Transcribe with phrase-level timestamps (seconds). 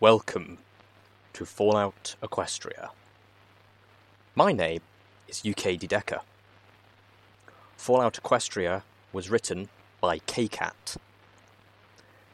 [0.00, 0.58] Welcome
[1.34, 2.90] to Fallout Equestria.
[4.34, 4.80] My name
[5.28, 6.20] is Ukedideka.
[7.76, 8.82] Fallout Equestria
[9.12, 9.68] was written
[10.00, 10.96] by Kkat.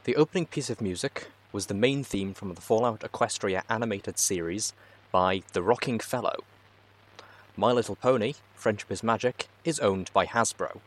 [0.04, 4.72] The opening piece of music was the main theme from the Fallout Equestria animated series
[5.12, 6.36] by The Rocking Feller.
[7.58, 10.80] My Little Pony, Friendship is Magic, is owned by Hasbro.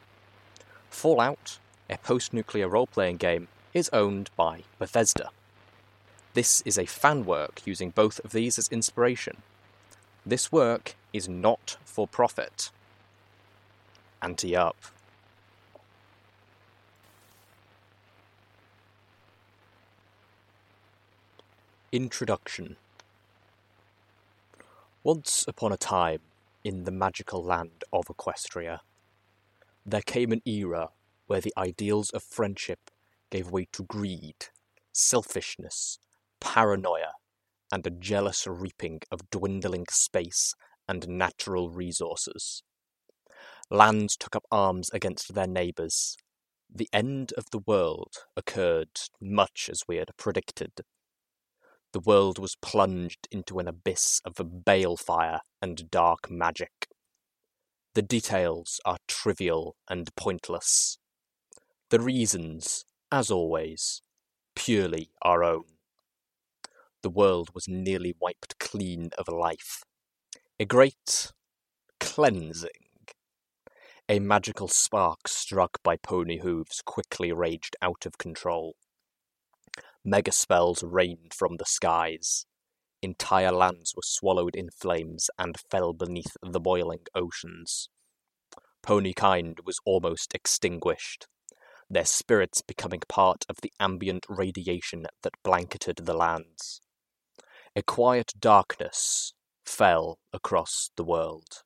[0.89, 5.29] Fallout, a post nuclear role playing game, is owned by Bethesda.
[6.33, 9.43] This is a fan work using both of these as inspiration.
[10.25, 12.71] This work is not for profit.
[14.19, 14.75] Ante up.
[21.91, 22.77] Introduction
[25.03, 26.21] Once upon a time,
[26.63, 28.79] in the magical land of Equestria,
[29.85, 30.89] there came an era
[31.27, 32.89] where the ideals of friendship
[33.29, 34.47] gave way to greed,
[34.93, 35.99] selfishness,
[36.43, 37.13] paranoia,
[37.71, 40.53] and a jealous reaping of dwindling space
[40.87, 42.61] and natural resources.
[43.71, 46.15] Lands took up arms against their neighbours.
[46.71, 50.71] The end of the world occurred much as we had predicted.
[51.93, 56.87] The world was plunged into an abyss of balefire and dark magic.
[57.95, 60.97] The details are trivial and pointless.
[61.89, 64.01] The reasons, as always,
[64.55, 65.65] purely our own
[67.03, 69.83] the world was nearly wiped clean of life.
[70.59, 71.31] A great
[71.99, 72.69] cleansing.
[74.09, 78.75] A magical spark struck by pony hooves quickly raged out of control.
[80.03, 82.45] Mega spells rained from the skies.
[83.01, 87.89] Entire lands were swallowed in flames and fell beneath the boiling oceans.
[88.81, 91.27] Ponykind was almost extinguished.
[91.89, 96.81] their spirits becoming part of the ambient radiation that blanketed the lands.
[97.75, 99.33] A quiet darkness
[99.65, 101.63] fell across the world.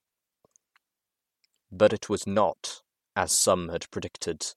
[1.70, 2.82] But it was not,
[3.14, 4.54] as some had predicted,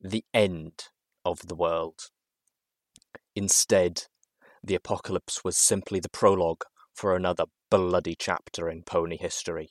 [0.00, 0.84] the end
[1.24, 2.10] of the world.
[3.34, 4.04] Instead,
[4.62, 6.62] the apocalypse was simply the prologue
[6.94, 9.70] for another bloody chapter in pony history.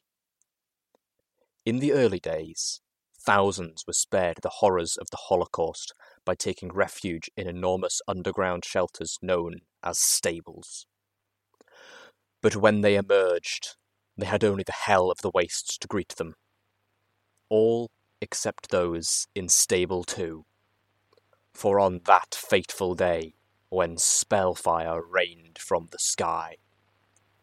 [1.65, 2.81] In the early days,
[3.17, 5.93] thousands were spared the horrors of the Holocaust
[6.25, 10.85] by taking refuge in enormous underground shelters known as stables.
[12.45, 13.75] But when they emerged,
[14.15, 16.35] they had only the hell of the wastes to greet them.
[17.49, 17.89] All
[18.21, 20.45] except those in Stable 2.
[21.55, 23.33] For on that fateful day,
[23.69, 26.57] when spellfire rained from the sky,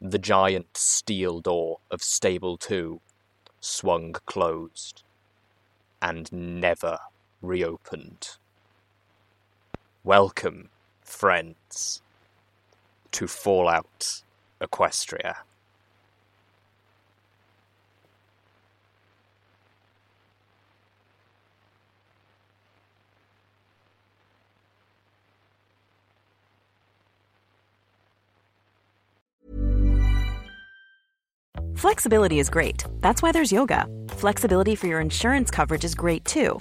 [0.00, 3.00] the giant steel door of Stable 2
[3.60, 5.02] swung closed
[6.00, 7.00] and never
[7.40, 8.36] reopened.
[10.04, 10.68] Welcome,
[11.02, 12.02] friends,
[13.10, 14.22] to Fallout
[14.62, 15.36] Equestria.
[31.76, 32.84] Flexibility is great.
[33.00, 33.86] That's why there's yoga.
[34.10, 36.60] Flexibility for your insurance coverage is great too.